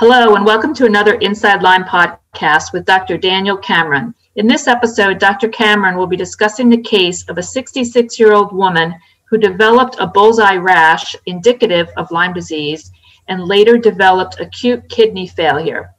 [0.00, 3.18] Hello, and welcome to another Inside Lyme podcast with Dr.
[3.18, 4.14] Daniel Cameron.
[4.36, 5.48] In this episode, Dr.
[5.48, 8.94] Cameron will be discussing the case of a 66 year old woman
[9.28, 12.92] who developed a bullseye rash indicative of Lyme disease
[13.26, 15.90] and later developed acute kidney failure.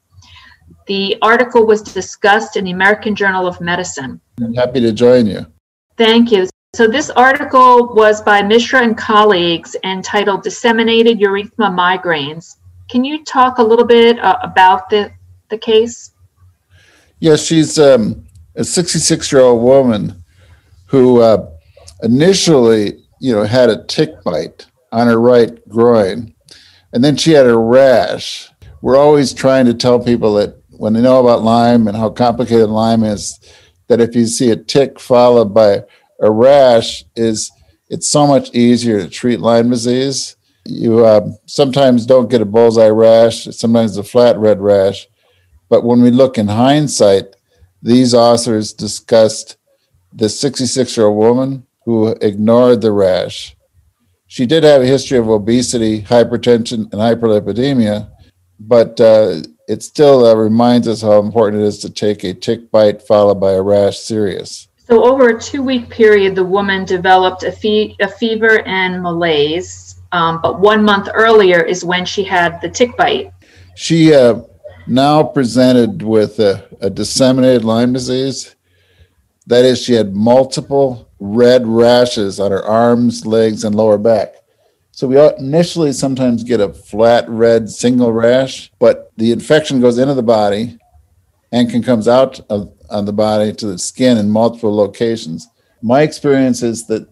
[0.87, 4.21] The article was discussed in the American Journal of Medicine.
[4.41, 5.45] I'm happy to join you.
[5.97, 6.47] Thank you.
[6.73, 12.55] So, this article was by Mishra and colleagues entitled Disseminated Erythema Migrans
[12.89, 15.11] can you talk a little bit uh, about the,
[15.49, 16.11] the case?
[17.19, 20.23] Yes, she's um, a 66 year old woman
[20.85, 21.49] who uh,
[22.01, 26.33] initially, you know, had a tick bite on her right groin,
[26.93, 28.49] and then she had a rash.
[28.81, 32.69] We're always trying to tell people that when they know about Lyme and how complicated
[32.69, 33.39] Lyme is,
[33.87, 35.83] that if you see a tick followed by
[36.21, 37.51] a rash, is
[37.89, 40.37] it's so much easier to treat Lyme disease
[40.69, 45.07] you uh, sometimes don't get a bullseye rash, sometimes a flat red rash.
[45.69, 47.35] But when we look in hindsight,
[47.81, 49.57] these authors discussed
[50.13, 53.55] the 66 year old woman who ignored the rash.
[54.27, 58.11] She did have a history of obesity, hypertension, and hyperlipidemia,
[58.59, 62.69] but uh, it still uh, reminds us how important it is to take a tick
[62.69, 64.67] bite followed by a rash serious.
[64.77, 69.98] So, over a two week period, the woman developed a, fe- a fever and malaise
[70.11, 73.31] um, but one month earlier is when she had the tick bite.
[73.75, 74.41] She uh,
[74.87, 78.55] now presented with a, a disseminated Lyme disease.
[79.47, 84.35] That is, she had multiple red rashes on her arms, legs, and lower back.
[84.91, 90.13] So we initially sometimes get a flat red single rash, but the infection goes into
[90.13, 90.77] the body
[91.51, 95.47] and can comes out of on the body to the skin in multiple locations.
[95.81, 97.07] My experience is that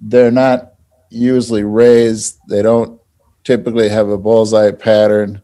[0.00, 0.71] they're not
[1.12, 2.38] usually raised.
[2.48, 3.00] They don't
[3.44, 5.42] typically have a bullseye pattern.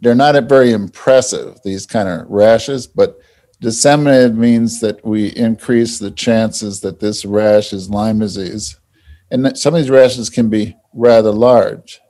[0.00, 3.18] They're not very impressive, these kind of rashes, but
[3.60, 8.78] disseminated means that we increase the chances that this rash is Lyme disease.
[9.30, 12.00] And some of these rashes can be rather large.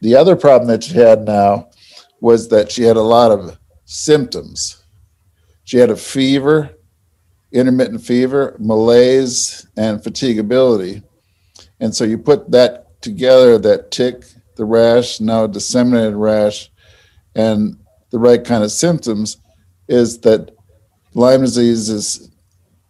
[0.00, 1.68] The other problem that she had now
[2.20, 4.82] was that she had a lot of symptoms.
[5.64, 6.70] She had a fever,
[7.52, 11.02] intermittent fever, malaise, and fatigability.
[11.80, 14.24] And so you put that together, that tick,
[14.56, 16.70] the rash, now disseminated rash,
[17.34, 17.76] and
[18.10, 19.38] the right kind of symptoms,
[19.88, 20.50] is that
[21.14, 22.30] Lyme disease is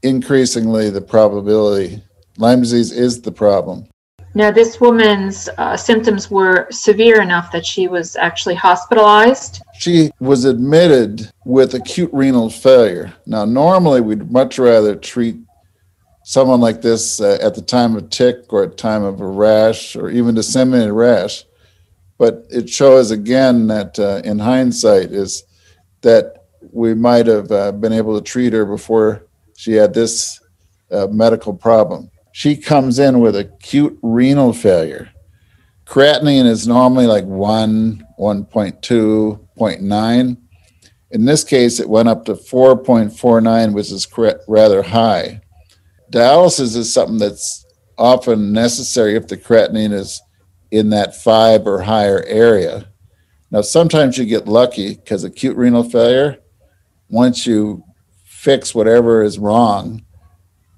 [0.02, 2.02] increasingly the probability.
[2.38, 3.86] Lyme disease is the problem.
[4.34, 9.62] Now, this woman's uh, symptoms were severe enough that she was actually hospitalized.
[9.78, 13.14] She was admitted with acute renal failure.
[13.24, 15.38] Now, normally we'd much rather treat
[16.28, 19.94] someone like this uh, at the time of tick or at time of a rash
[19.94, 21.44] or even disseminated rash.
[22.19, 25.44] But it shows again that uh, in hindsight is
[26.00, 30.41] that we might have uh, been able to treat her before she had this
[30.91, 32.10] uh, medical problem.
[32.32, 35.09] She comes in with acute renal failure.
[35.84, 38.81] Creatinine is normally like 1, 1.2,
[39.56, 40.36] 0.9.
[41.12, 44.09] In this case, it went up to 4.49, which is
[44.48, 45.41] rather high
[46.11, 47.65] dialysis is something that's
[47.99, 50.21] often necessary if the creatinine is
[50.71, 52.89] in that five or higher area.
[53.50, 56.39] Now, sometimes you get lucky because acute renal failure,
[57.09, 57.84] once you
[58.25, 60.05] fix whatever is wrong,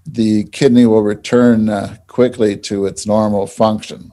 [0.06, 4.12] the kidney will return uh, quickly to its normal function.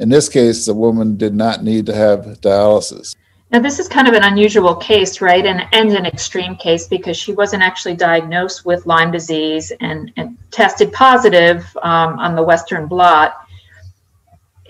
[0.00, 3.14] In this case, the woman did not need to have dialysis.
[3.52, 5.44] Now, this is kind of an unusual case, right?
[5.44, 10.38] And, and an extreme case because she wasn't actually diagnosed with Lyme disease and, and
[10.50, 13.46] tested positive um, on the Western blot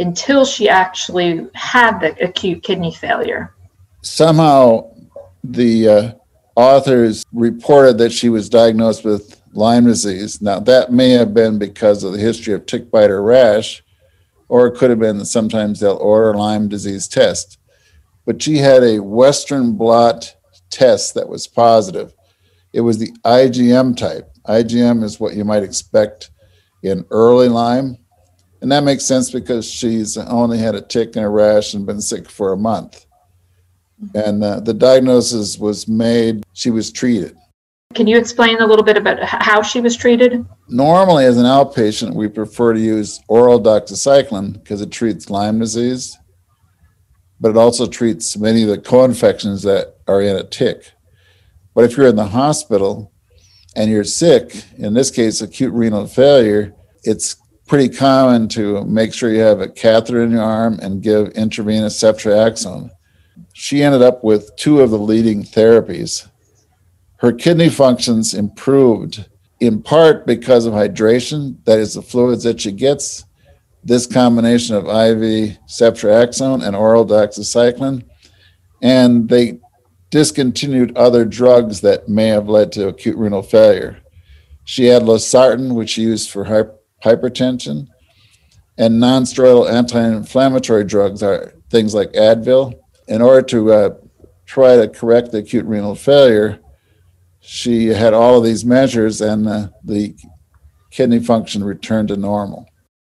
[0.01, 3.55] until she actually had the acute kidney failure.
[4.01, 4.91] Somehow,
[5.45, 6.13] the uh,
[6.57, 10.43] authors reported that she was diagnosed with Lyme disease.
[10.43, 13.85] Now, that may have been because of the history of tick bite or rash,
[14.49, 17.59] or it could have been that sometimes they'll order Lyme disease test
[18.25, 20.35] but she had a Western blot
[20.71, 22.15] test that was positive.
[22.73, 24.31] It was the IgM type.
[24.47, 26.31] IgM is what you might expect
[26.83, 27.99] in early Lyme.
[28.61, 32.01] And that makes sense because she's only had a tick and a rash and been
[32.01, 33.07] sick for a month.
[34.15, 37.37] And uh, the diagnosis was made, she was treated.
[37.95, 40.47] Can you explain a little bit about how she was treated?
[40.69, 46.17] Normally, as an outpatient, we prefer to use oral doxycycline because it treats Lyme disease
[47.43, 50.93] but it also treats many of the co-infections that are in a tick.
[51.75, 53.13] But if you're in the hospital
[53.75, 56.73] and you're sick, in this case, acute renal failure,
[57.03, 57.37] it's
[57.67, 62.01] pretty common to make sure you have a catheter in your arm and give intravenous
[62.01, 62.91] ceftriaxone.
[63.55, 66.29] She ended up with two of the leading therapies.
[67.17, 69.27] Her kidney functions improved
[69.59, 73.25] in part because of hydration, that is, the fluids that she gets.
[73.85, 78.05] This combination of IV ceftriaxone and oral doxycycline,
[78.81, 79.59] and they
[80.11, 83.99] discontinued other drugs that may have led to acute renal failure.
[84.65, 86.45] She had losartan, which she used for
[87.03, 87.89] hypertension,
[88.79, 92.75] and nonsteroidal anti-inflammatory drugs are things like Advil.
[93.09, 93.91] In order to uh,
[94.47, 96.61] try to correct the acute renal failure,
[97.41, 100.15] she had all of these measures and uh, the
[100.91, 102.67] kidney function returned to normal.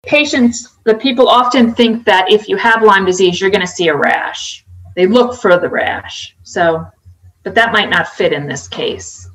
[0.05, 3.87] Patients, the people often think that if you have Lyme disease, you're going to see
[3.87, 4.65] a rash.
[4.95, 6.35] They look for the rash.
[6.43, 6.85] So,
[7.43, 9.29] but that might not fit in this case.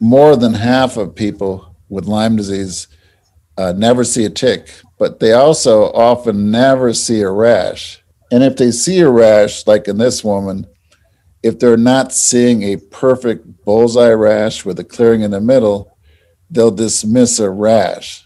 [0.00, 2.86] More than half of people with Lyme disease
[3.56, 8.02] uh, never see a tick, but they also often never see a rash.
[8.30, 10.66] And if they see a rash, like in this woman,
[11.42, 15.96] if they're not seeing a perfect bullseye rash with a clearing in the middle,
[16.50, 18.24] they'll dismiss a rash.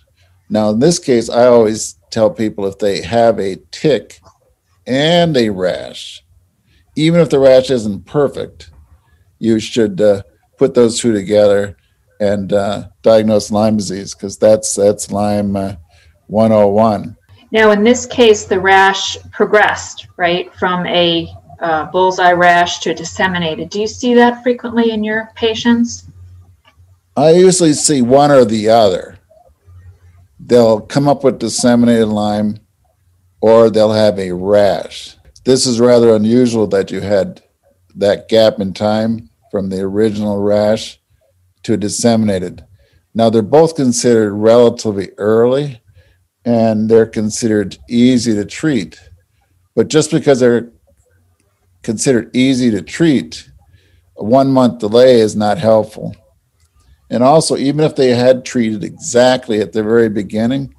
[0.51, 4.21] Now, in this case, I always tell people if they have a tick
[4.87, 6.25] and a rash,
[6.97, 8.71] even if the rash isn't perfect,
[9.39, 10.23] you should uh,
[10.57, 11.77] put those two together
[12.21, 15.77] and uh, diagnose Lyme disease because that's that's Lyme uh,
[16.27, 17.17] 101.
[17.51, 23.71] Now, in this case, the rash progressed right from a uh, bullseye rash to disseminated.
[23.71, 26.07] Do you see that frequently in your patients?
[27.17, 29.18] I usually see one or the other.
[30.41, 32.59] They'll come up with disseminated Lyme
[33.41, 35.17] or they'll have a rash.
[35.45, 37.43] This is rather unusual that you had
[37.97, 41.01] that gap in time from the original rash
[41.63, 42.65] to disseminated.
[43.15, 45.81] Now, they're both considered relatively early
[46.45, 49.01] and they're considered easy to treat.
[49.75, 50.71] But just because they're
[51.83, 53.51] considered easy to treat,
[54.17, 56.15] a one month delay is not helpful.
[57.11, 60.75] And also, even if they had treated exactly at the very beginning,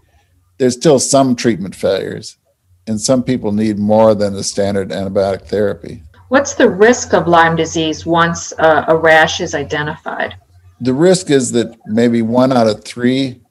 [0.57, 2.37] there's still some treatment failures,
[2.85, 6.03] and some people need more than the standard antibiotic therapy.
[6.27, 10.35] What's the risk of Lyme disease once uh, a rash is identified?
[10.81, 13.41] The risk is that maybe one out of three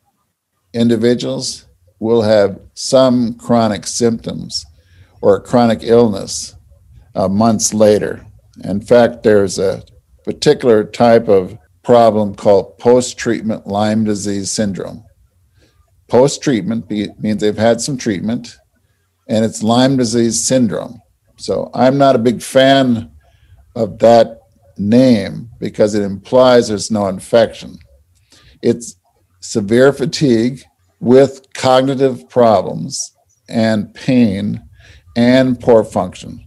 [0.72, 1.66] individuals
[1.98, 4.64] will have some chronic symptoms
[5.20, 6.54] or chronic illness
[7.14, 8.24] uh, months later.
[8.64, 9.82] In fact, there's a
[10.24, 15.04] particular type of problem called post treatment Lyme disease syndrome.
[16.08, 18.56] Post treatment means they've had some treatment,
[19.28, 21.00] and it's Lyme disease syndrome.
[21.36, 23.10] So I'm not a big fan
[23.76, 24.40] of that
[24.76, 27.78] name because it implies there's no infection.
[28.62, 28.96] It's
[29.40, 30.62] severe fatigue
[31.00, 33.14] with cognitive problems
[33.48, 34.62] and pain
[35.16, 36.46] and poor function.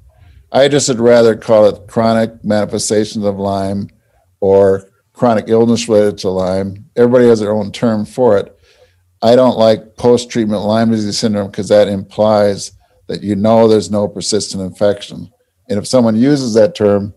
[0.52, 3.90] I just would rather call it chronic manifestations of Lyme
[4.42, 4.91] or
[5.22, 6.84] chronic illness related to Lyme.
[6.96, 8.58] Everybody has their own term for it.
[9.22, 12.72] I don't like post treatment Lyme disease syndrome because that implies
[13.08, 15.32] that you know there's no persistent infection.
[15.70, 17.14] And if someone uses that term,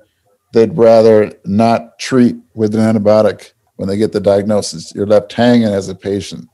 [0.52, 4.94] they'd rather not treat with an antibiotic when they get the diagnosis.
[4.94, 6.46] You're left hanging as a patient.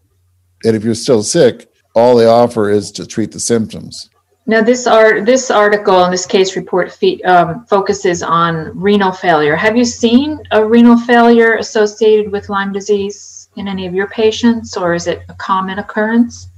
[0.65, 4.09] And if you're still sick, all they offer is to treat the symptoms.
[4.51, 9.55] Now, this art, this article in this case report fe- um, focuses on renal failure.
[9.55, 14.77] Have you seen a renal failure associated with Lyme disease in any of your patients,
[14.77, 16.49] or is it a common occurrence?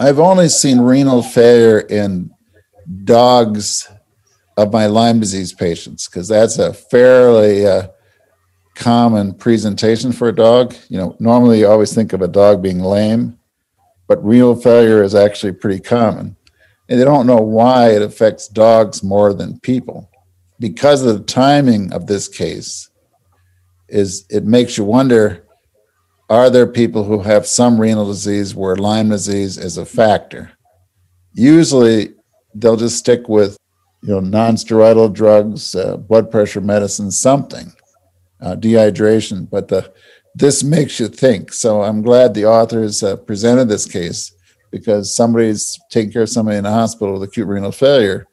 [0.00, 2.34] I've only seen renal failure in
[3.04, 3.88] dogs
[4.56, 7.86] of my Lyme disease patients because that's a fairly uh,
[8.74, 10.74] common presentation for a dog.
[10.88, 13.38] You know, normally you always think of a dog being lame,
[14.08, 16.36] but renal failure is actually pretty common
[16.88, 20.10] and they don't know why it affects dogs more than people.
[20.60, 22.90] Because of the timing of this case,
[23.88, 25.44] is it makes you wonder
[26.30, 30.52] are there people who have some renal disease where Lyme disease is a factor?
[31.34, 32.14] Usually
[32.54, 33.58] they'll just stick with
[34.02, 37.72] you know non-steroidal drugs, uh, blood pressure medicine, something,
[38.40, 39.48] uh, dehydration.
[39.50, 39.92] But the
[40.34, 41.52] this makes you think.
[41.52, 44.32] So I'm glad the authors uh, presented this case
[44.74, 48.26] because somebody's taking care of somebody in a hospital with acute renal failure,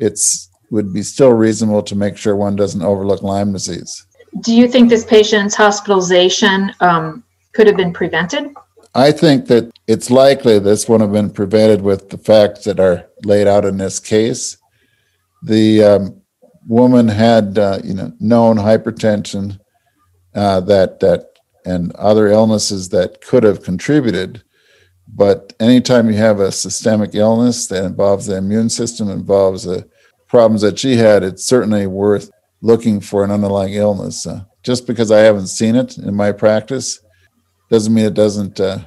[0.00, 4.06] it's would be still reasonable to make sure one doesn't overlook Lyme disease.
[4.40, 7.22] Do you think this patient's hospitalization um,
[7.52, 8.54] could have been prevented?
[8.94, 13.04] I think that it's likely this would have been prevented with the facts that are
[13.22, 14.56] laid out in this case.
[15.42, 16.22] The um,
[16.66, 19.60] woman had, uh, you know, known hypertension
[20.34, 21.26] uh, that that
[21.66, 24.42] and other illnesses that could have contributed
[25.16, 29.88] but anytime you have a systemic illness that involves the immune system, involves the
[30.28, 32.30] problems that she had, it's certainly worth
[32.62, 34.26] looking for an underlying illness.
[34.26, 37.00] Uh, just because I haven't seen it in my practice
[37.70, 38.78] doesn't mean it doesn't uh,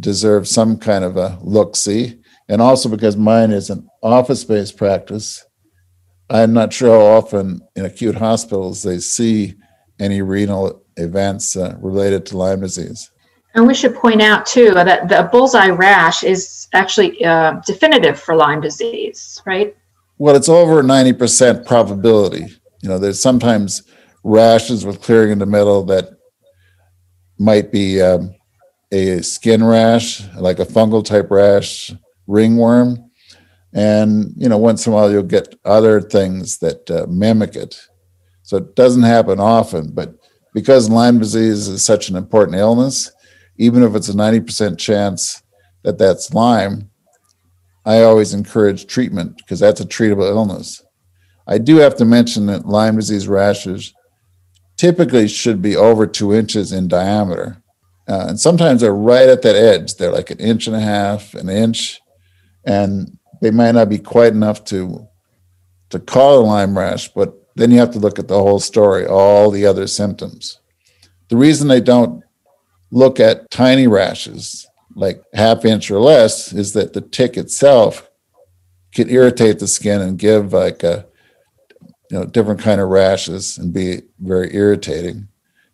[0.00, 2.18] deserve some kind of a look see.
[2.48, 5.44] And also because mine is an office based practice,
[6.30, 9.54] I'm not sure how often in acute hospitals they see
[10.00, 13.10] any renal events uh, related to Lyme disease.
[13.58, 18.36] And we should point out too that the bullseye rash is actually uh, definitive for
[18.36, 19.76] Lyme disease, right?
[20.16, 22.54] Well, it's over 90% probability.
[22.82, 23.82] You know, there's sometimes
[24.22, 26.10] rashes with clearing in the middle that
[27.40, 28.32] might be um,
[28.92, 31.92] a skin rash, like a fungal type rash,
[32.28, 33.10] ringworm.
[33.72, 37.76] And, you know, once in a while you'll get other things that uh, mimic it.
[38.44, 40.14] So it doesn't happen often, but
[40.54, 43.10] because Lyme disease is such an important illness,
[43.58, 45.42] even if it's a 90% chance
[45.82, 46.90] that that's Lyme,
[47.84, 50.82] I always encourage treatment because that's a treatable illness.
[51.46, 53.94] I do have to mention that Lyme disease rashes
[54.76, 57.62] typically should be over two inches in diameter.
[58.08, 59.96] Uh, and sometimes they're right at that edge.
[59.96, 62.00] They're like an inch and a half, an inch,
[62.64, 65.06] and they might not be quite enough to
[65.90, 69.06] to call a Lyme rash, but then you have to look at the whole story,
[69.06, 70.60] all the other symptoms.
[71.28, 72.22] The reason they don't
[72.90, 78.08] look at tiny rashes, like half inch or less, is that the tick itself
[78.94, 81.06] can irritate the skin and give like a
[82.10, 85.28] you know different kind of rashes and be very irritating.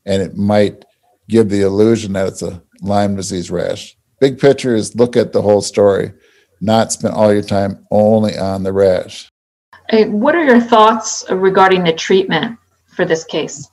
[0.07, 0.85] And it might
[1.29, 3.97] give the illusion that it's a lyme disease rash.
[4.21, 6.13] Big picture is look at the whole story
[6.61, 9.29] not spend all your time only on the rash.
[9.93, 12.59] What are your thoughts regarding the treatment
[12.97, 13.69] for this case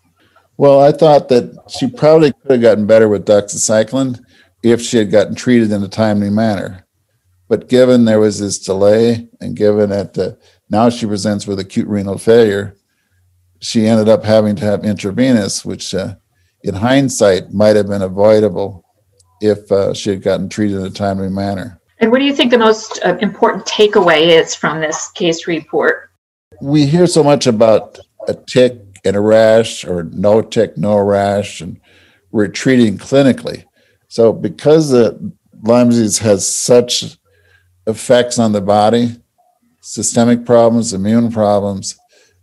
[0.58, 4.20] well i thought that she probably could have gotten better with doxycycline
[4.64, 6.86] if she had gotten treated in a timely manner
[7.52, 10.32] but given there was this delay and given that uh,
[10.70, 12.78] now she presents with acute renal failure.
[13.60, 16.16] She ended up having to have intravenous, which uh,
[16.64, 18.86] in hindsight might have been avoidable
[19.42, 21.78] if uh, she had gotten treated in a timely manner.
[22.00, 26.10] And what do you think the most uh, important takeaway is from this case report?
[26.62, 31.62] We hear so much about a tick and a rash, or no tick, no rash,
[31.62, 31.80] and
[32.32, 33.66] we're treating clinically.
[34.08, 37.18] So, because the Lyme disease has such
[37.88, 39.16] effects on the body,
[39.82, 41.98] systemic problems, immune problems,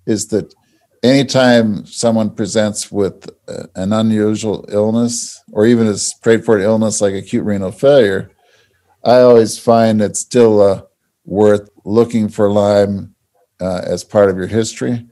[0.06, 0.54] is that
[1.02, 3.28] anytime someone presents with
[3.74, 8.30] an unusual illness or even a straightforward illness like acute renal failure,
[9.04, 10.82] I always find it's still uh,
[11.24, 13.14] worth looking for Lyme
[13.60, 15.06] uh, as part of your history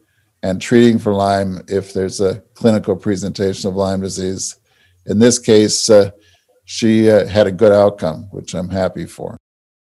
[0.46, 4.56] and treating for Lyme if there's a clinical presentation of Lyme disease.
[5.06, 6.12] In this case, uh,
[6.64, 9.36] she uh, had a good outcome, which I'm happy for.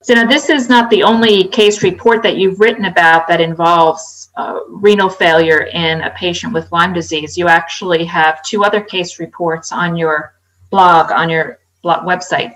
[0.04, 4.30] So now this is not the only case report that you've written about that involves
[4.36, 7.36] uh, renal failure in a patient with Lyme disease.
[7.36, 10.34] You actually have two other case reports on your
[10.70, 12.54] blog, on your blog website.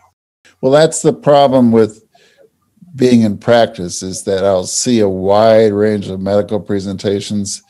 [0.60, 2.04] Well, that's the problem with
[2.94, 7.62] being in practice is that I'll see a wide range of medical presentations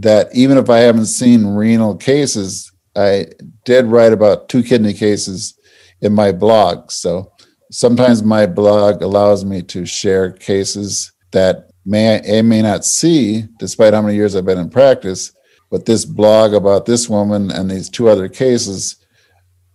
[0.00, 3.26] that even if I haven't seen renal cases, I
[3.64, 5.58] did write about two kidney cases
[6.00, 6.90] in my blog.
[6.90, 7.32] So
[7.70, 13.94] sometimes my blog allows me to share cases that may I may not see, despite
[13.94, 15.32] how many years I've been in practice.
[15.70, 18.96] But this blog about this woman and these two other cases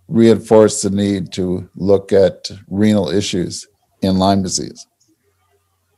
[0.08, 3.66] reinforce the need to look at renal issues
[4.02, 4.86] in Lyme disease.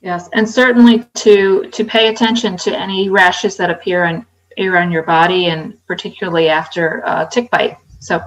[0.04, 4.92] Yes, and certainly to to pay attention to any rashes that appear on appear on
[4.92, 7.78] your body, and particularly after uh, tick bite.
[7.98, 8.22] So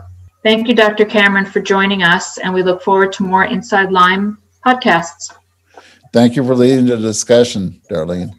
[0.47, 1.03] Thank you, Dr.
[1.03, 5.33] Cameron, for joining us, and we look forward to more Inside Lyme podcasts.
[6.13, 8.33] Thank you for leading the discussion, Darlene.